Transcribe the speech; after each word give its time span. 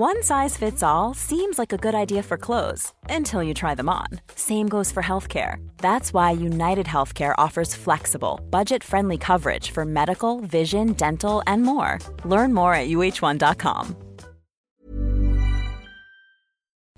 One 0.00 0.22
size 0.22 0.56
fits 0.56 0.82
all 0.82 1.12
seems 1.12 1.58
like 1.58 1.74
a 1.74 1.76
good 1.76 1.94
idea 1.94 2.22
for 2.22 2.38
clothes 2.38 2.94
until 3.10 3.42
you 3.42 3.52
try 3.52 3.74
them 3.74 3.90
on. 3.90 4.06
Same 4.34 4.66
goes 4.66 4.90
for 4.90 5.02
healthcare. 5.02 5.56
That's 5.76 6.14
why 6.14 6.30
United 6.30 6.86
Healthcare 6.86 7.34
offers 7.36 7.74
flexible, 7.74 8.40
budget 8.48 8.82
friendly 8.82 9.18
coverage 9.18 9.72
for 9.72 9.84
medical, 9.84 10.40
vision, 10.40 10.94
dental, 10.94 11.42
and 11.46 11.62
more. 11.62 11.98
Learn 12.24 12.54
more 12.54 12.72
at 12.72 12.88
uh1.com. 12.88 13.94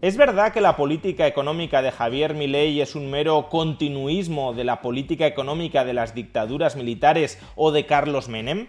¿Es 0.01 0.17
verdad 0.17 0.53
que 0.53 0.61
la 0.61 0.77
política 0.77 1.27
económica 1.27 1.83
de 1.83 1.91
Javier 1.91 2.35
Milei 2.35 2.81
es 2.81 2.95
un 2.95 3.11
mero 3.11 3.49
continuismo 3.49 4.53
de 4.55 4.63
la 4.63 4.81
política 4.81 5.27
económica 5.27 5.85
de 5.85 5.95
las 5.95 6.15
dictaduras 6.15 6.77
militares 6.77 7.41
o 7.57 7.73
de 7.73 7.85
Carlos 7.85 8.29
Menem? 8.29 8.69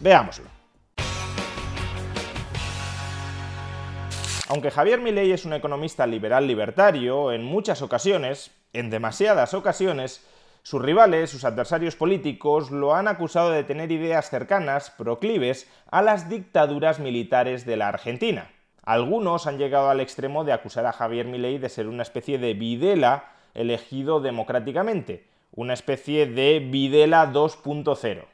Veámoslo. 0.00 0.63
Aunque 4.48 4.70
Javier 4.70 5.00
Milei 5.00 5.32
es 5.32 5.46
un 5.46 5.54
economista 5.54 6.06
liberal 6.06 6.46
libertario, 6.46 7.32
en 7.32 7.44
muchas 7.44 7.80
ocasiones, 7.80 8.50
en 8.74 8.90
demasiadas 8.90 9.54
ocasiones, 9.54 10.22
sus 10.62 10.82
rivales, 10.82 11.30
sus 11.30 11.44
adversarios 11.44 11.96
políticos, 11.96 12.70
lo 12.70 12.94
han 12.94 13.08
acusado 13.08 13.50
de 13.50 13.64
tener 13.64 13.90
ideas 13.90 14.28
cercanas, 14.28 14.90
proclives, 14.90 15.70
a 15.90 16.02
las 16.02 16.28
dictaduras 16.28 16.98
militares 16.98 17.64
de 17.64 17.76
la 17.76 17.88
Argentina. 17.88 18.50
Algunos 18.82 19.46
han 19.46 19.56
llegado 19.56 19.88
al 19.88 20.00
extremo 20.00 20.44
de 20.44 20.52
acusar 20.52 20.84
a 20.84 20.92
Javier 20.92 21.26
Milei 21.26 21.56
de 21.56 21.70
ser 21.70 21.88
una 21.88 22.02
especie 22.02 22.36
de 22.38 22.52
Videla 22.52 23.32
elegido 23.54 24.20
democráticamente, 24.20 25.26
una 25.52 25.72
especie 25.72 26.26
de 26.26 26.60
Videla 26.60 27.32
2.0. 27.32 28.33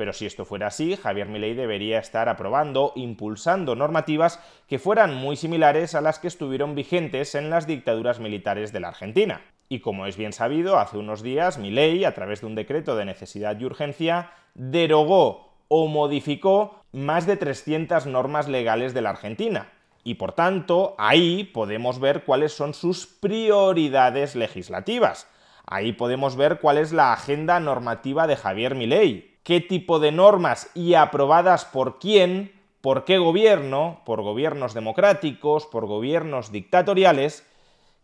Pero 0.00 0.14
si 0.14 0.24
esto 0.24 0.46
fuera 0.46 0.68
así, 0.68 0.96
Javier 0.96 1.28
Milei 1.28 1.52
debería 1.52 1.98
estar 1.98 2.30
aprobando, 2.30 2.94
impulsando 2.96 3.76
normativas 3.76 4.40
que 4.66 4.78
fueran 4.78 5.14
muy 5.14 5.36
similares 5.36 5.94
a 5.94 6.00
las 6.00 6.18
que 6.18 6.28
estuvieron 6.28 6.74
vigentes 6.74 7.34
en 7.34 7.50
las 7.50 7.66
dictaduras 7.66 8.18
militares 8.18 8.72
de 8.72 8.80
la 8.80 8.88
Argentina. 8.88 9.42
Y 9.68 9.80
como 9.80 10.06
es 10.06 10.16
bien 10.16 10.32
sabido, 10.32 10.78
hace 10.78 10.96
unos 10.96 11.22
días 11.22 11.58
Milei, 11.58 12.06
a 12.06 12.14
través 12.14 12.40
de 12.40 12.46
un 12.46 12.54
decreto 12.54 12.96
de 12.96 13.04
necesidad 13.04 13.60
y 13.60 13.66
urgencia, 13.66 14.30
derogó 14.54 15.52
o 15.68 15.86
modificó 15.86 16.82
más 16.92 17.26
de 17.26 17.36
300 17.36 18.06
normas 18.06 18.48
legales 18.48 18.94
de 18.94 19.02
la 19.02 19.10
Argentina. 19.10 19.68
Y 20.02 20.14
por 20.14 20.32
tanto, 20.32 20.94
ahí 20.96 21.44
podemos 21.44 22.00
ver 22.00 22.24
cuáles 22.24 22.54
son 22.54 22.72
sus 22.72 23.06
prioridades 23.06 24.34
legislativas. 24.34 25.28
Ahí 25.66 25.92
podemos 25.92 26.36
ver 26.36 26.58
cuál 26.58 26.78
es 26.78 26.90
la 26.90 27.12
agenda 27.12 27.60
normativa 27.60 28.26
de 28.26 28.36
Javier 28.36 28.74
Milei 28.74 29.29
qué 29.42 29.60
tipo 29.60 29.98
de 29.98 30.12
normas 30.12 30.70
y 30.74 30.94
aprobadas 30.94 31.64
por 31.64 31.98
quién, 31.98 32.52
por 32.80 33.04
qué 33.04 33.18
gobierno, 33.18 34.00
por 34.04 34.22
gobiernos 34.22 34.74
democráticos, 34.74 35.66
por 35.66 35.86
gobiernos 35.86 36.52
dictatoriales, 36.52 37.46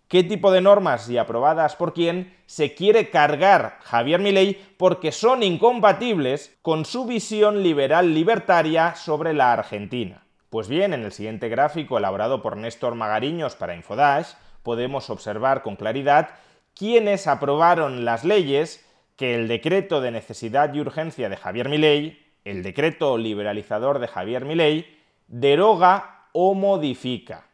qué 0.09 0.23
tipo 0.23 0.53
de 0.53 0.61
normas 0.61 1.09
y 1.09 1.19
aprobadas 1.19 1.77
por 1.77 1.93
quién 1.93 2.37
se 2.47 2.75
quiere 2.75 3.11
cargar 3.11 3.79
Javier 3.83 4.21
Milei 4.21 4.55
porque 4.77 5.13
son 5.13 5.43
incompatibles 5.43 6.57
con 6.63 6.85
su 6.85 7.07
visión 7.07 7.63
liberal 7.63 8.15
libertaria 8.15 8.95
sobre 8.95 9.33
la 9.35 9.53
Argentina. 9.53 10.27
Pues 10.49 10.69
bien, 10.69 10.95
en 10.95 11.03
el 11.03 11.13
siguiente 11.13 11.49
gráfico 11.49 11.99
elaborado 11.99 12.41
por 12.41 12.57
Néstor 12.57 12.95
Magariños 12.95 13.57
para 13.57 13.75
Infodash 13.75 14.35
podemos 14.63 15.11
observar 15.11 15.63
con 15.63 15.77
claridad 15.77 16.31
quiénes 16.75 17.27
aprobaron 17.27 18.05
las 18.05 18.25
leyes 18.25 18.86
que 19.17 19.35
el 19.35 19.49
decreto 19.49 20.01
de 20.01 20.11
necesidad 20.11 20.73
y 20.73 20.81
urgencia 20.81 21.29
de 21.29 21.37
Javier 21.37 21.69
Milei, 21.69 22.23
el 22.45 22.63
decreto 22.63 23.19
liberalizador 23.19 23.99
de 23.99 24.09
Javier 24.09 24.45
Milei, 24.45 24.87
deroga 25.27 26.29
o 26.33 26.55
modifica. 26.55 27.49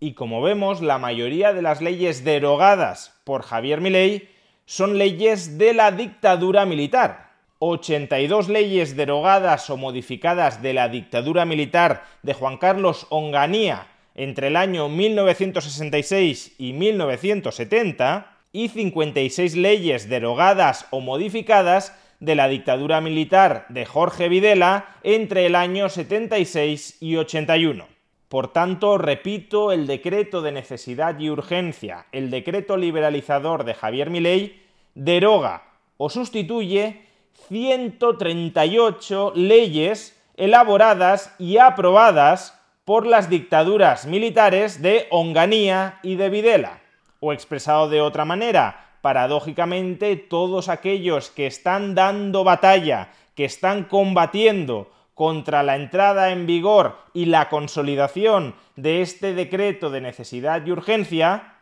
Y 0.00 0.14
como 0.14 0.40
vemos, 0.40 0.80
la 0.80 0.98
mayoría 0.98 1.52
de 1.52 1.62
las 1.62 1.82
leyes 1.82 2.24
derogadas 2.24 3.20
por 3.24 3.42
Javier 3.42 3.80
Milei 3.80 4.28
son 4.64 4.96
leyes 4.96 5.58
de 5.58 5.74
la 5.74 5.90
dictadura 5.90 6.64
militar. 6.64 7.32
82 7.58 8.48
leyes 8.48 8.96
derogadas 8.96 9.68
o 9.70 9.76
modificadas 9.76 10.62
de 10.62 10.74
la 10.74 10.88
dictadura 10.88 11.44
militar 11.44 12.04
de 12.22 12.34
Juan 12.34 12.58
Carlos 12.58 13.08
Onganía 13.10 13.88
entre 14.14 14.48
el 14.48 14.56
año 14.56 14.88
1966 14.88 16.54
y 16.58 16.72
1970 16.72 18.37
y 18.52 18.68
56 18.68 19.56
leyes 19.56 20.08
derogadas 20.08 20.86
o 20.90 21.00
modificadas 21.00 21.94
de 22.20 22.34
la 22.34 22.48
dictadura 22.48 23.00
militar 23.00 23.66
de 23.68 23.86
Jorge 23.86 24.28
Videla 24.28 24.96
entre 25.02 25.46
el 25.46 25.54
año 25.54 25.88
76 25.88 26.96
y 27.00 27.16
81. 27.16 27.86
Por 28.28 28.52
tanto, 28.52 28.98
repito, 28.98 29.72
el 29.72 29.86
decreto 29.86 30.42
de 30.42 30.52
necesidad 30.52 31.18
y 31.18 31.30
urgencia, 31.30 32.06
el 32.12 32.30
decreto 32.30 32.76
liberalizador 32.76 33.64
de 33.64 33.74
Javier 33.74 34.10
Milei, 34.10 34.60
deroga 34.94 35.62
o 35.96 36.10
sustituye 36.10 37.02
138 37.48 39.32
leyes 39.34 40.20
elaboradas 40.36 41.34
y 41.38 41.58
aprobadas 41.58 42.58
por 42.84 43.06
las 43.06 43.30
dictaduras 43.30 44.06
militares 44.06 44.82
de 44.82 45.06
Onganía 45.10 45.98
y 46.02 46.16
de 46.16 46.30
Videla. 46.30 46.80
O 47.20 47.32
expresado 47.32 47.88
de 47.88 48.00
otra 48.00 48.24
manera, 48.24 48.88
paradójicamente 49.00 50.16
todos 50.16 50.68
aquellos 50.68 51.30
que 51.30 51.46
están 51.46 51.94
dando 51.94 52.44
batalla, 52.44 53.10
que 53.34 53.44
están 53.44 53.84
combatiendo 53.84 54.90
contra 55.14 55.62
la 55.62 55.76
entrada 55.76 56.30
en 56.30 56.46
vigor 56.46 56.96
y 57.12 57.26
la 57.26 57.48
consolidación 57.48 58.54
de 58.76 59.02
este 59.02 59.34
decreto 59.34 59.90
de 59.90 60.00
necesidad 60.00 60.64
y 60.64 60.70
urgencia, 60.70 61.54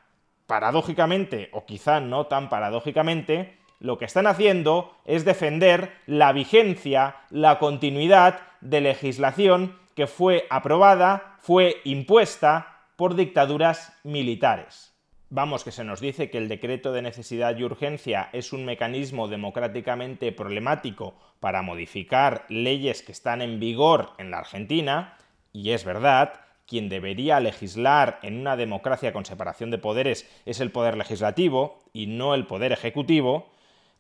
paradójicamente, 0.46 1.48
o 1.52 1.64
quizá 1.64 2.00
no 2.00 2.26
tan 2.26 2.50
paradójicamente, 2.50 3.58
lo 3.80 3.98
que 3.98 4.04
están 4.04 4.26
haciendo 4.26 4.94
es 5.04 5.24
defender 5.24 5.92
la 6.06 6.32
vigencia, 6.32 7.16
la 7.30 7.58
continuidad 7.58 8.40
de 8.60 8.80
legislación 8.80 9.78
que 9.94 10.06
fue 10.06 10.46
aprobada, 10.50 11.36
fue 11.40 11.80
impuesta 11.84 12.84
por 12.96 13.14
dictaduras 13.14 13.92
militares. 14.04 14.95
Vamos, 15.28 15.64
que 15.64 15.72
se 15.72 15.82
nos 15.82 16.00
dice 16.00 16.30
que 16.30 16.38
el 16.38 16.46
decreto 16.46 16.92
de 16.92 17.02
necesidad 17.02 17.56
y 17.56 17.64
urgencia 17.64 18.30
es 18.32 18.52
un 18.52 18.64
mecanismo 18.64 19.26
democráticamente 19.26 20.30
problemático 20.30 21.16
para 21.40 21.62
modificar 21.62 22.46
leyes 22.48 23.02
que 23.02 23.10
están 23.10 23.42
en 23.42 23.58
vigor 23.58 24.10
en 24.18 24.30
la 24.30 24.38
Argentina, 24.38 25.18
y 25.52 25.70
es 25.70 25.84
verdad, 25.84 26.34
quien 26.64 26.88
debería 26.88 27.40
legislar 27.40 28.20
en 28.22 28.38
una 28.38 28.56
democracia 28.56 29.12
con 29.12 29.24
separación 29.24 29.72
de 29.72 29.78
poderes 29.78 30.30
es 30.46 30.60
el 30.60 30.70
poder 30.70 30.96
legislativo 30.96 31.80
y 31.92 32.06
no 32.06 32.36
el 32.36 32.46
poder 32.46 32.70
ejecutivo, 32.70 33.50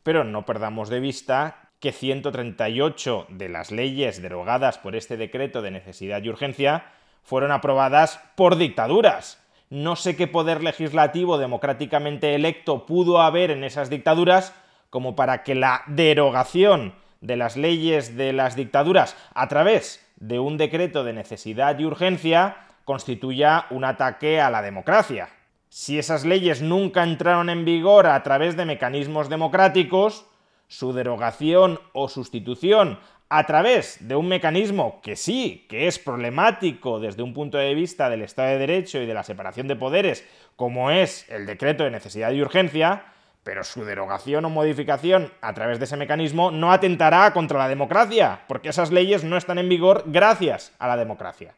pero 0.04 0.22
no 0.22 0.46
perdamos 0.46 0.90
de 0.90 1.00
vista 1.00 1.70
que 1.80 1.90
138 1.90 3.26
de 3.30 3.48
las 3.48 3.72
leyes 3.72 4.22
derogadas 4.22 4.78
por 4.78 4.94
este 4.94 5.16
decreto 5.16 5.60
de 5.60 5.72
necesidad 5.72 6.22
y 6.22 6.28
urgencia 6.28 6.86
fueron 7.24 7.50
aprobadas 7.50 8.20
por 8.36 8.56
dictaduras 8.56 9.44
no 9.70 9.96
sé 9.96 10.16
qué 10.16 10.26
poder 10.26 10.62
legislativo 10.62 11.38
democráticamente 11.38 12.34
electo 12.34 12.86
pudo 12.86 13.20
haber 13.20 13.50
en 13.50 13.64
esas 13.64 13.90
dictaduras 13.90 14.54
como 14.90 15.16
para 15.16 15.42
que 15.42 15.54
la 15.54 15.82
derogación 15.88 16.94
de 17.20 17.36
las 17.36 17.56
leyes 17.56 18.16
de 18.16 18.32
las 18.32 18.54
dictaduras 18.54 19.16
a 19.34 19.48
través 19.48 20.06
de 20.16 20.38
un 20.38 20.56
decreto 20.56 21.04
de 21.04 21.12
necesidad 21.12 21.78
y 21.78 21.84
urgencia 21.84 22.56
constituya 22.84 23.66
un 23.70 23.84
ataque 23.84 24.40
a 24.40 24.50
la 24.50 24.62
democracia. 24.62 25.28
Si 25.68 25.98
esas 25.98 26.24
leyes 26.24 26.62
nunca 26.62 27.02
entraron 27.02 27.50
en 27.50 27.64
vigor 27.64 28.06
a 28.06 28.22
través 28.22 28.56
de 28.56 28.64
mecanismos 28.64 29.28
democráticos, 29.28 30.26
su 30.68 30.92
derogación 30.92 31.80
o 31.92 32.08
sustitución 32.08 32.98
a 33.28 33.44
través 33.44 34.06
de 34.06 34.14
un 34.14 34.28
mecanismo 34.28 35.00
que 35.02 35.16
sí, 35.16 35.66
que 35.68 35.88
es 35.88 35.98
problemático 35.98 37.00
desde 37.00 37.22
un 37.22 37.34
punto 37.34 37.58
de 37.58 37.74
vista 37.74 38.08
del 38.08 38.22
Estado 38.22 38.50
de 38.50 38.58
Derecho 38.58 39.00
y 39.00 39.06
de 39.06 39.14
la 39.14 39.24
separación 39.24 39.66
de 39.66 39.76
poderes, 39.76 40.24
como 40.54 40.90
es 40.90 41.28
el 41.30 41.46
decreto 41.46 41.84
de 41.84 41.90
necesidad 41.90 42.30
y 42.32 42.40
urgencia, 42.40 43.04
pero 43.42 43.64
su 43.64 43.84
derogación 43.84 44.44
o 44.44 44.50
modificación 44.50 45.32
a 45.40 45.54
través 45.54 45.78
de 45.78 45.84
ese 45.84 45.96
mecanismo 45.96 46.50
no 46.50 46.72
atentará 46.72 47.32
contra 47.32 47.58
la 47.58 47.68
democracia, 47.68 48.40
porque 48.48 48.68
esas 48.68 48.90
leyes 48.90 49.24
no 49.24 49.36
están 49.36 49.58
en 49.58 49.68
vigor 49.68 50.04
gracias 50.06 50.72
a 50.78 50.88
la 50.88 50.96
democracia. 50.96 51.54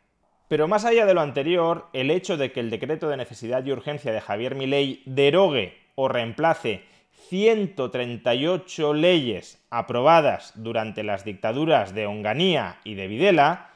Pero 0.48 0.68
más 0.68 0.86
allá 0.86 1.04
de 1.04 1.14
lo 1.14 1.20
anterior, 1.20 1.88
el 1.92 2.10
hecho 2.10 2.38
de 2.38 2.52
que 2.52 2.60
el 2.60 2.70
decreto 2.70 3.08
de 3.08 3.18
necesidad 3.18 3.64
y 3.64 3.72
urgencia 3.72 4.12
de 4.12 4.20
Javier 4.20 4.54
Milei 4.54 5.02
derogue 5.04 5.78
o 5.94 6.08
reemplace 6.08 6.84
138 7.28 8.94
leyes 8.94 9.58
aprobadas 9.70 10.52
durante 10.54 11.02
las 11.02 11.24
dictaduras 11.24 11.94
de 11.94 12.06
Onganía 12.06 12.78
y 12.84 12.94
de 12.94 13.08
Videla, 13.08 13.70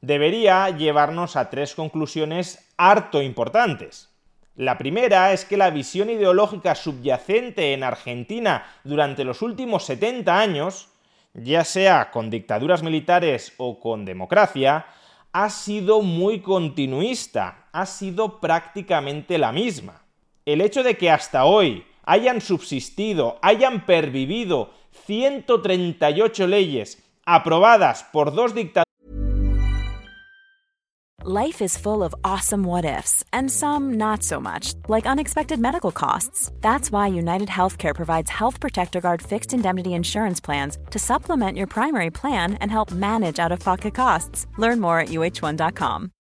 debería 0.00 0.68
llevarnos 0.70 1.36
a 1.36 1.50
tres 1.50 1.74
conclusiones 1.74 2.72
harto 2.76 3.22
importantes. 3.22 4.10
La 4.56 4.76
primera 4.76 5.32
es 5.32 5.44
que 5.44 5.56
la 5.56 5.70
visión 5.70 6.10
ideológica 6.10 6.74
subyacente 6.74 7.72
en 7.72 7.84
Argentina 7.84 8.66
durante 8.82 9.24
los 9.24 9.40
últimos 9.40 9.84
70 9.84 10.36
años, 10.36 10.88
ya 11.32 11.64
sea 11.64 12.10
con 12.10 12.28
dictaduras 12.28 12.82
militares 12.82 13.54
o 13.56 13.78
con 13.78 14.04
democracia, 14.04 14.86
ha 15.32 15.50
sido 15.50 16.02
muy 16.02 16.40
continuista, 16.40 17.68
ha 17.70 17.86
sido 17.86 18.40
prácticamente 18.40 19.38
la 19.38 19.52
misma. 19.52 20.02
El 20.44 20.60
hecho 20.60 20.82
de 20.82 20.96
que 20.96 21.10
hasta 21.10 21.44
hoy 21.44 21.84
hayan 22.08 22.40
subsistido, 22.40 23.38
hayan 23.42 23.84
pervivido 23.86 24.70
138 25.06 26.46
leyes 26.48 26.98
aprobadas 27.24 28.04
por 28.12 28.34
dos 28.34 28.54
dictadores 28.54 28.88
Life 31.24 31.60
is 31.60 31.76
full 31.76 32.02
of 32.02 32.14
awesome 32.24 32.62
what 32.62 32.86
ifs, 32.86 33.22
and 33.34 33.50
some 33.50 33.98
not 33.98 34.22
so 34.22 34.40
much, 34.40 34.72
like 34.88 35.04
unexpected 35.04 35.58
medical 35.58 35.90
costs. 35.92 36.50
That's 36.62 36.90
why 36.90 37.08
United 37.08 37.48
Healthcare 37.48 37.94
provides 37.94 38.30
Health 38.30 38.60
Protector 38.60 39.00
Guard 39.02 39.20
fixed 39.20 39.52
indemnity 39.52 39.92
insurance 39.92 40.40
plans 40.40 40.78
to 40.90 40.98
supplement 40.98 41.58
your 41.58 41.66
primary 41.66 42.10
plan 42.10 42.54
and 42.62 42.70
help 42.70 42.92
manage 42.92 43.38
out 43.38 43.52
of 43.52 43.60
pocket 43.60 43.94
costs. 43.94 44.46
Learn 44.56 44.80
more 44.80 45.00
at 45.00 45.08
uh1.com. 45.08 46.12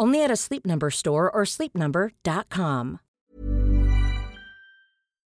Only 0.00 0.22
at 0.22 0.30
a 0.30 0.36
Sleep 0.36 0.64
Number 0.64 0.90
store 0.90 1.30
or 1.34 1.44
sleepnumber.com. 1.44 2.98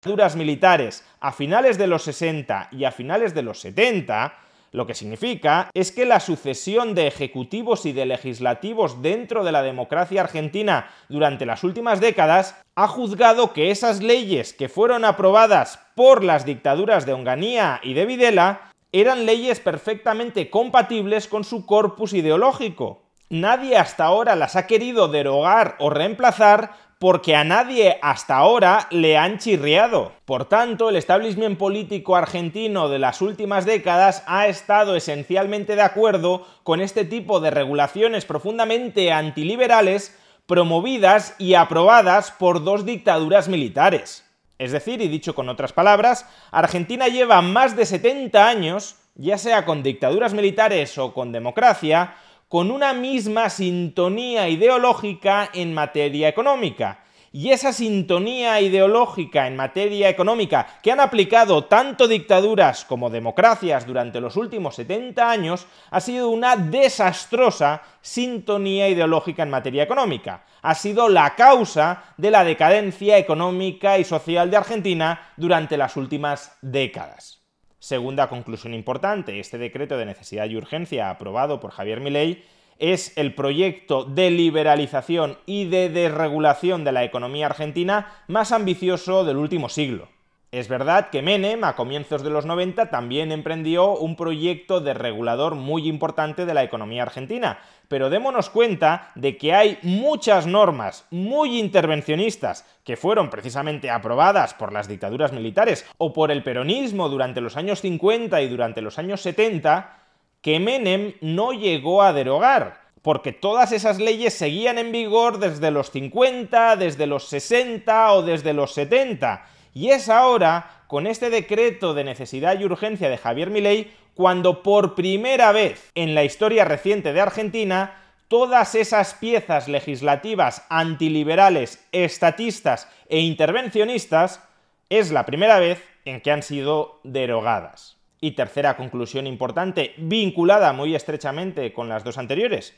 Duras 0.02 0.36
militares 0.36 1.04
a 1.20 1.32
finales 1.32 1.76
de 1.76 1.86
los 1.86 2.02
60 2.04 2.68
y 2.72 2.84
a 2.84 2.90
finales 2.92 3.34
de 3.34 3.42
los 3.42 3.60
70 3.60 4.34
lo 4.72 4.86
que 4.86 4.94
significa 4.94 5.68
es 5.74 5.90
que 5.90 6.04
la 6.04 6.20
sucesión 6.20 6.94
de 6.94 7.08
ejecutivos 7.08 7.86
y 7.86 7.92
de 7.92 8.06
legislativos 8.06 9.02
dentro 9.02 9.42
de 9.42 9.52
la 9.52 9.62
democracia 9.62 10.20
argentina 10.20 10.90
durante 11.08 11.44
las 11.44 11.64
últimas 11.64 12.00
décadas 12.00 12.54
ha 12.76 12.86
juzgado 12.86 13.52
que 13.52 13.70
esas 13.70 14.00
leyes 14.00 14.52
que 14.52 14.68
fueron 14.68 15.04
aprobadas 15.04 15.80
por 15.96 16.22
las 16.22 16.44
dictaduras 16.44 17.04
de 17.04 17.14
Onganía 17.14 17.80
y 17.82 17.94
de 17.94 18.06
Videla 18.06 18.72
eran 18.92 19.26
leyes 19.26 19.58
perfectamente 19.58 20.50
compatibles 20.50 21.26
con 21.26 21.44
su 21.44 21.66
corpus 21.66 22.12
ideológico. 22.12 23.09
Nadie 23.30 23.76
hasta 23.76 24.06
ahora 24.06 24.34
las 24.34 24.56
ha 24.56 24.66
querido 24.66 25.06
derogar 25.06 25.76
o 25.78 25.88
reemplazar 25.88 26.72
porque 26.98 27.36
a 27.36 27.44
nadie 27.44 27.96
hasta 28.02 28.36
ahora 28.36 28.88
le 28.90 29.16
han 29.16 29.38
chirriado. 29.38 30.10
Por 30.24 30.46
tanto, 30.46 30.88
el 30.88 30.96
establishment 30.96 31.56
político 31.56 32.16
argentino 32.16 32.88
de 32.88 32.98
las 32.98 33.22
últimas 33.22 33.66
décadas 33.66 34.24
ha 34.26 34.48
estado 34.48 34.96
esencialmente 34.96 35.76
de 35.76 35.82
acuerdo 35.82 36.44
con 36.64 36.80
este 36.80 37.04
tipo 37.04 37.38
de 37.38 37.52
regulaciones 37.52 38.24
profundamente 38.24 39.12
antiliberales 39.12 40.18
promovidas 40.46 41.36
y 41.38 41.54
aprobadas 41.54 42.32
por 42.32 42.64
dos 42.64 42.84
dictaduras 42.84 43.48
militares. 43.48 44.28
Es 44.58 44.72
decir, 44.72 45.00
y 45.00 45.06
dicho 45.06 45.36
con 45.36 45.48
otras 45.48 45.72
palabras, 45.72 46.26
Argentina 46.50 47.06
lleva 47.06 47.40
más 47.42 47.76
de 47.76 47.86
70 47.86 48.48
años, 48.48 48.96
ya 49.14 49.38
sea 49.38 49.64
con 49.64 49.84
dictaduras 49.84 50.34
militares 50.34 50.98
o 50.98 51.14
con 51.14 51.30
democracia, 51.30 52.16
con 52.50 52.72
una 52.72 52.94
misma 52.94 53.48
sintonía 53.48 54.48
ideológica 54.48 55.50
en 55.54 55.72
materia 55.72 56.26
económica. 56.26 57.04
Y 57.30 57.52
esa 57.52 57.72
sintonía 57.72 58.60
ideológica 58.60 59.46
en 59.46 59.54
materia 59.54 60.08
económica 60.08 60.66
que 60.82 60.90
han 60.90 60.98
aplicado 60.98 61.66
tanto 61.66 62.08
dictaduras 62.08 62.84
como 62.84 63.08
democracias 63.08 63.86
durante 63.86 64.20
los 64.20 64.36
últimos 64.36 64.74
70 64.74 65.30
años 65.30 65.68
ha 65.92 66.00
sido 66.00 66.28
una 66.30 66.56
desastrosa 66.56 67.82
sintonía 68.00 68.88
ideológica 68.88 69.44
en 69.44 69.50
materia 69.50 69.84
económica. 69.84 70.44
Ha 70.60 70.74
sido 70.74 71.08
la 71.08 71.36
causa 71.36 72.02
de 72.16 72.32
la 72.32 72.42
decadencia 72.42 73.16
económica 73.16 73.96
y 73.96 74.04
social 74.04 74.50
de 74.50 74.56
Argentina 74.56 75.34
durante 75.36 75.76
las 75.76 75.96
últimas 75.96 76.58
décadas. 76.62 77.39
Segunda 77.80 78.28
conclusión 78.28 78.74
importante, 78.74 79.40
este 79.40 79.56
decreto 79.56 79.96
de 79.96 80.04
necesidad 80.04 80.44
y 80.44 80.56
urgencia 80.56 81.08
aprobado 81.08 81.60
por 81.60 81.70
Javier 81.70 82.00
Milei 82.00 82.44
es 82.78 83.16
el 83.16 83.34
proyecto 83.34 84.04
de 84.04 84.30
liberalización 84.30 85.38
y 85.46 85.64
de 85.64 85.88
desregulación 85.88 86.84
de 86.84 86.92
la 86.92 87.04
economía 87.04 87.46
argentina 87.46 88.12
más 88.28 88.52
ambicioso 88.52 89.24
del 89.24 89.38
último 89.38 89.70
siglo. 89.70 90.08
Es 90.52 90.66
verdad 90.66 91.10
que 91.10 91.22
Menem, 91.22 91.62
a 91.62 91.76
comienzos 91.76 92.24
de 92.24 92.30
los 92.30 92.44
90, 92.44 92.90
también 92.90 93.30
emprendió 93.30 93.92
un 93.92 94.16
proyecto 94.16 94.80
de 94.80 94.94
regulador 94.94 95.54
muy 95.54 95.86
importante 95.86 96.44
de 96.44 96.54
la 96.54 96.64
economía 96.64 97.04
argentina, 97.04 97.60
pero 97.86 98.10
démonos 98.10 98.50
cuenta 98.50 99.12
de 99.14 99.36
que 99.36 99.54
hay 99.54 99.78
muchas 99.82 100.48
normas 100.48 101.06
muy 101.12 101.60
intervencionistas 101.60 102.66
que 102.82 102.96
fueron 102.96 103.30
precisamente 103.30 103.90
aprobadas 103.90 104.52
por 104.54 104.72
las 104.72 104.88
dictaduras 104.88 105.32
militares 105.32 105.86
o 105.98 106.12
por 106.12 106.32
el 106.32 106.42
peronismo 106.42 107.08
durante 107.08 107.40
los 107.40 107.56
años 107.56 107.80
50 107.80 108.42
y 108.42 108.48
durante 108.48 108.82
los 108.82 108.98
años 108.98 109.20
70, 109.20 109.98
que 110.42 110.58
Menem 110.58 111.12
no 111.20 111.52
llegó 111.52 112.02
a 112.02 112.12
derogar, 112.12 112.80
porque 113.02 113.30
todas 113.30 113.70
esas 113.70 114.00
leyes 114.00 114.34
seguían 114.34 114.78
en 114.78 114.90
vigor 114.90 115.38
desde 115.38 115.70
los 115.70 115.92
50, 115.92 116.74
desde 116.74 117.06
los 117.06 117.28
60 117.28 118.14
o 118.14 118.22
desde 118.22 118.52
los 118.52 118.74
70 118.74 119.44
y 119.72 119.90
es 119.90 120.08
ahora, 120.08 120.82
con 120.86 121.06
este 121.06 121.30
decreto 121.30 121.94
de 121.94 122.04
necesidad 122.04 122.58
y 122.58 122.64
urgencia 122.64 123.08
de 123.08 123.18
Javier 123.18 123.50
Milei, 123.50 123.92
cuando 124.14 124.62
por 124.62 124.94
primera 124.94 125.52
vez 125.52 125.90
en 125.94 126.14
la 126.14 126.24
historia 126.24 126.64
reciente 126.64 127.12
de 127.12 127.20
Argentina, 127.20 127.94
todas 128.28 128.74
esas 128.74 129.14
piezas 129.14 129.68
legislativas 129.68 130.64
antiliberales, 130.68 131.86
estatistas 131.92 132.88
e 133.08 133.20
intervencionistas, 133.20 134.42
es 134.88 135.12
la 135.12 135.24
primera 135.24 135.58
vez 135.58 135.82
en 136.04 136.20
que 136.20 136.32
han 136.32 136.42
sido 136.42 137.00
derogadas. 137.04 137.96
Y 138.20 138.32
tercera 138.32 138.76
conclusión 138.76 139.26
importante, 139.26 139.94
vinculada 139.96 140.72
muy 140.72 140.94
estrechamente 140.94 141.72
con 141.72 141.88
las 141.88 142.04
dos 142.04 142.18
anteriores. 142.18 142.74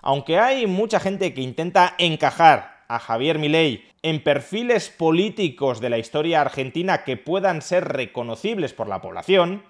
Aunque 0.00 0.38
hay 0.38 0.66
mucha 0.66 1.00
gente 1.00 1.34
que 1.34 1.42
intenta 1.42 1.94
encajar 1.98 2.75
a 2.88 2.98
Javier 2.98 3.38
Milei 3.38 3.84
en 4.02 4.22
perfiles 4.22 4.88
políticos 4.88 5.80
de 5.80 5.90
la 5.90 5.98
historia 5.98 6.40
argentina 6.40 7.04
que 7.04 7.16
puedan 7.16 7.62
ser 7.62 7.88
reconocibles 7.88 8.72
por 8.72 8.88
la 8.88 9.00
población, 9.00 9.62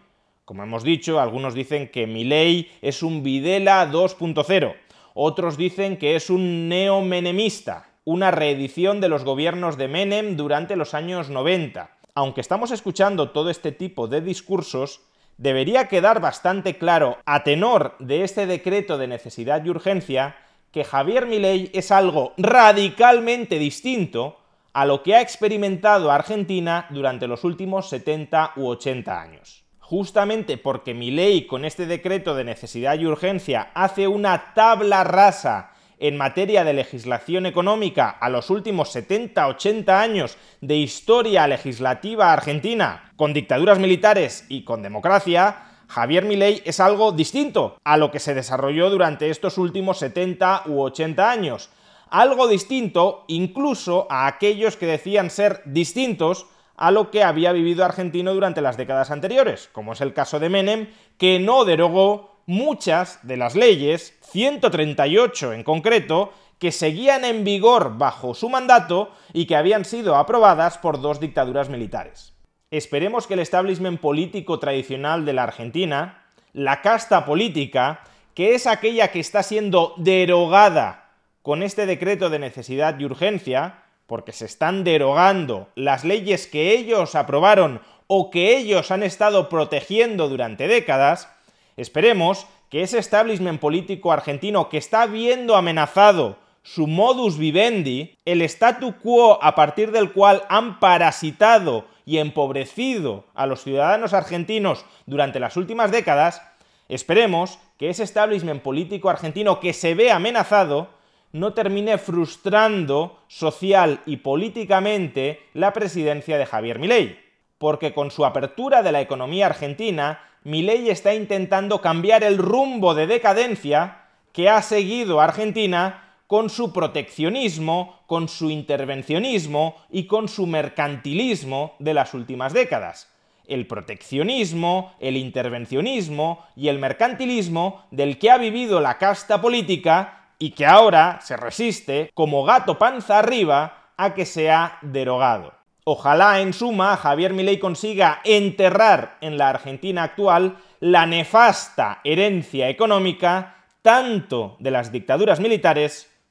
como 0.45 0.63
hemos 0.63 0.85
dicho, 0.85 1.21
algunos 1.21 1.55
dicen 1.55 1.89
que 1.89 2.07
Milei 2.07 2.71
es 2.81 3.03
un 3.03 3.23
Videla 3.23 3.91
2.0, 3.91 4.77
otros 5.15 5.57
dicen 5.57 5.97
que 5.97 6.15
es 6.15 6.31
un 6.31 6.69
neomenemista, 6.69 7.91
una 8.05 8.31
reedición 8.31 9.01
de 9.01 9.09
los 9.09 9.25
gobiernos 9.25 9.77
de 9.77 9.89
Menem 9.89 10.37
durante 10.37 10.77
los 10.77 10.95
años 10.95 11.31
90. 11.31 11.91
Aunque 12.15 12.41
estamos 12.41 12.71
escuchando 12.71 13.31
todo 13.31 13.51
este 13.51 13.73
tipo 13.73 14.07
de 14.07 14.21
discursos, 14.21 15.01
debería 15.37 15.89
quedar 15.89 16.21
bastante 16.21 16.79
claro, 16.79 17.19
a 17.27 17.43
tenor 17.43 17.97
de 17.99 18.23
este 18.23 18.47
decreto 18.47 18.99
de 18.99 19.09
necesidad 19.09 19.65
y 19.65 19.71
urgencia, 19.71 20.37
que 20.73 20.85
Javier 20.85 21.27
Milei 21.27 21.71
es 21.73 21.91
algo 21.91 22.35
radicalmente 22.37 23.59
distinto 23.59 24.39
a 24.73 24.85
lo 24.85 25.03
que 25.03 25.15
ha 25.15 25.23
experimentado 25.23 26.11
Argentina 26.11 26.87
durante 26.91 27.27
los 27.27 27.45
últimos 27.45 27.89
70 27.89 28.53
u 28.57 28.67
80 28.67 29.21
años. 29.21 29.65
Justamente 29.79 30.59
porque 30.59 30.93
Milei 30.93 31.47
con 31.47 31.65
este 31.65 31.87
decreto 31.87 32.35
de 32.35 32.45
necesidad 32.45 32.99
y 32.99 33.07
urgencia 33.07 33.71
hace 33.73 34.07
una 34.07 34.53
tabla 34.53 35.03
rasa 35.05 35.71
en 35.99 36.17
materia 36.17 36.65
de 36.65 36.75
legislación 36.75 37.47
económica 37.47 38.11
a 38.11 38.29
los 38.29 38.51
últimos 38.51 38.95
70-80 38.95 39.89
años 39.89 40.37
de 40.61 40.77
historia 40.77 41.47
legislativa 41.47 42.33
argentina, 42.33 43.13
con 43.17 43.33
dictaduras 43.33 43.79
militares 43.79 44.45
y 44.49 44.65
con 44.65 44.83
democracia, 44.83 45.66
Javier 45.89 46.25
Milei 46.25 46.63
es 46.65 46.81
algo 46.81 47.13
distinto 47.13 47.77
a 47.85 47.97
lo 47.97 48.11
que 48.11 48.21
se 48.21 48.35
desarrolló 48.35 48.91
durante 48.91 49.31
estos 49.31 49.59
últimos 49.59 49.99
70 49.99 50.65
u 50.67 50.81
80 50.81 51.31
años. 51.31 51.71
Algo 52.11 52.49
distinto 52.49 53.25
incluso 53.29 54.07
a 54.11 54.27
aquellos 54.27 54.77
que 54.77 54.87
decían 54.87 55.31
ser 55.31 55.63
distintos 55.65 56.47
a 56.77 56.91
lo 56.91 57.11
que 57.11 57.25
había 57.25 57.53
vivido 57.53 57.85
Argentino 57.85 58.35
durante 58.35 58.61
las 58.61 58.77
décadas 58.77 59.11
anteriores, 59.11 59.69
como 59.73 59.93
es 59.93 60.01
el 60.01 60.13
caso 60.13 60.39
de 60.39 60.49
Menem, 60.49 60.89
que 61.19 61.39
no 61.39 61.65
derogó 61.65 62.37
muchas 62.47 63.19
de 63.23 63.37
las 63.37 63.57
leyes, 63.57 64.17
138 64.21 65.53
en 65.53 65.65
concreto, 65.65 66.33
que 66.59 66.73
seguían 66.73 67.25
en 67.25 67.45
vigor 67.45 67.99
bajo 67.99 68.35
su 68.35 68.49
mandato 68.49 69.11
y 69.33 69.47
que 69.47 69.57
habían 69.57 69.85
sido 69.85 70.17
aprobadas 70.17 70.79
por 70.79 71.01
dos 71.01 71.21
dictaduras 71.21 71.69
militares. 71.69 72.36
Esperemos 72.71 73.27
que 73.27 73.35
el 73.35 73.41
establishment 73.41 74.01
político 74.01 74.59
tradicional 74.59 75.25
de 75.25 75.33
la 75.33 75.45
Argentina, 75.45 76.25
la 76.53 76.83
casta 76.83 77.25
política, 77.25 78.01
que 78.35 78.55
es 78.55 78.67
aquella 78.67 79.13
que 79.13 79.21
está 79.21 79.43
siendo 79.45 79.95
derogada 79.99 81.11
con 81.43 81.63
este 81.63 81.87
decreto 81.87 82.29
de 82.29 82.41
necesidad 82.41 82.99
y 82.99 83.05
urgencia, 83.05 83.85
porque 84.07 84.33
se 84.33 84.47
están 84.47 84.83
derogando 84.83 85.69
las 85.77 86.05
leyes 86.05 86.49
que 86.49 86.73
ellos 86.73 87.15
aprobaron 87.15 87.81
o 88.09 88.31
que 88.31 88.57
ellos 88.57 88.91
han 88.91 89.05
estado 89.05 89.49
protegiendo 89.49 90.29
durante 90.29 90.67
décadas, 90.67 91.29
esperemos 91.77 92.47
que 92.69 92.83
ese 92.83 92.99
establishment 92.99 93.61
político 93.61 94.11
argentino 94.11 94.69
que 94.69 94.79
está 94.79 95.07
viendo 95.07 95.57
amenazado 95.57 96.37
su 96.63 96.89
modus 96.89 97.39
vivendi, 97.39 98.19
el 98.25 98.43
statu 98.43 98.97
quo 99.01 99.39
a 99.41 99.55
partir 99.55 99.93
del 99.93 100.13
cual 100.13 100.43
han 100.49 100.81
parasitado 100.81 101.87
y 102.07 102.19
empobrecido 102.19 103.25
a 103.35 103.47
los 103.47 103.63
ciudadanos 103.63 104.15
argentinos 104.15 104.87
durante 105.05 105.41
las 105.41 105.57
últimas 105.59 105.91
décadas, 105.91 106.41
esperemos 106.89 107.59
que 107.77 107.91
ese 107.91 108.05
establishment 108.05 108.63
político 108.63 109.11
argentino 109.11 109.61
que 109.61 109.75
se 109.75 109.95
ve 109.95 110.11
amenazado 110.11 110.89
no 111.33 111.53
termine 111.53 111.99
frustrando 111.99 113.19
social 113.27 114.01
y 114.07 114.19
políticamente 114.19 115.41
la 115.53 115.73
presidencia 115.73 116.39
de 116.39 116.47
Javier 116.47 116.79
Milei. 116.79 117.19
Porque 117.59 117.93
con 117.93 118.11
su 118.11 118.25
apertura 118.25 118.83
de 118.83 118.93
la 118.93 119.01
economía 119.01 119.47
argentina, 119.47 120.21
Milei 120.45 120.89
está 120.89 121.13
intentando 121.13 121.81
cambiar 121.81 122.23
el 122.23 122.39
rumbo 122.39 122.95
de 122.95 123.09
decadencia 123.09 124.05
que 124.33 124.49
ha 124.49 124.63
seguido 124.63 125.21
Argentina 125.21 126.06
con 126.27 126.51
su 126.51 126.73
proteccionismo, 126.73 128.01
con 128.07 128.29
su 128.29 128.51
intervencionismo 128.51 129.77
y 129.91 130.07
con 130.07 130.29
su 130.29 130.47
mercantilismo 130.47 131.75
de 131.79 131.95
las 131.95 132.15
últimas 132.15 132.53
décadas. 132.53 133.13
El 133.47 133.67
proteccionismo, 133.67 134.95
el 134.99 135.17
intervencionismo 135.17 136.45
y 136.57 136.69
el 136.69 136.79
mercantilismo 136.79 137.85
del 137.91 138.19
que 138.19 138.31
ha 138.31 138.39
vivido 138.39 138.81
la 138.81 138.99
casta 138.99 139.41
política 139.41 140.33
y 140.39 140.51
que 140.51 140.67
ahora 140.67 141.21
se 141.23 141.37
resiste, 141.37 142.11
como 142.13 142.45
gato 142.45 142.79
panza 142.79 143.19
arriba, 143.19 143.93
a 143.97 144.15
que 144.15 144.27
sea 144.27 144.79
derogado. 144.83 145.55
Ojalá, 145.85 146.41
en 146.41 146.53
suma, 146.53 146.97
Javier 146.97 147.33
Milei 147.33 147.61
consiga 147.61 148.21
enterrar 148.25 149.17
en 149.21 149.39
la 149.39 149.51
Argentina 149.51 150.03
actual 150.03 150.57
la 150.81 151.07
nefasta 151.07 152.01
herencia 152.03 152.69
económica 152.69 153.65
tanto 153.83 154.57
de 154.59 154.73
las 154.73 154.91
dictaduras 154.91 155.39
militares 155.39 156.11